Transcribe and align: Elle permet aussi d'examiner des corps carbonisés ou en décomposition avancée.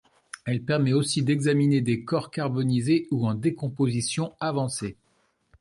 Elle 0.45 0.63
permet 0.63 0.93
aussi 0.93 1.21
d'examiner 1.21 1.79
des 1.79 2.03
corps 2.03 2.31
carbonisés 2.31 3.07
ou 3.11 3.27
en 3.27 3.35
décomposition 3.35 4.33
avancée. 4.39 4.95